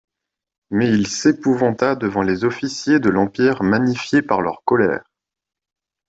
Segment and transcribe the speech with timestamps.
[0.71, 5.03] Mais il s'épouvanta devant les officiers de l'Empire magnifiés par leur colère.